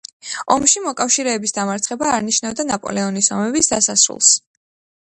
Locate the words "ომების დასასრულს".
3.39-4.35